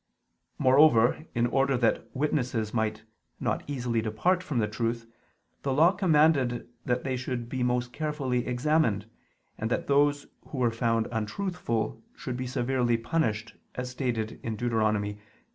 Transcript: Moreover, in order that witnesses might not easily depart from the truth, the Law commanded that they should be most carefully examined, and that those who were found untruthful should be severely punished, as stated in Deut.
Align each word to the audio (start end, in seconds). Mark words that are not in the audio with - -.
Moreover, 0.57 1.27
in 1.35 1.45
order 1.45 1.77
that 1.77 2.09
witnesses 2.15 2.73
might 2.73 3.03
not 3.39 3.61
easily 3.67 4.01
depart 4.01 4.41
from 4.41 4.57
the 4.57 4.67
truth, 4.67 5.05
the 5.61 5.71
Law 5.71 5.91
commanded 5.91 6.67
that 6.85 7.03
they 7.03 7.15
should 7.15 7.47
be 7.47 7.61
most 7.61 7.93
carefully 7.93 8.47
examined, 8.47 9.05
and 9.59 9.69
that 9.69 9.85
those 9.85 10.25
who 10.47 10.57
were 10.57 10.71
found 10.71 11.07
untruthful 11.11 12.01
should 12.15 12.35
be 12.35 12.47
severely 12.47 12.97
punished, 12.97 13.53
as 13.75 13.91
stated 13.91 14.39
in 14.41 14.55
Deut. 14.55 15.19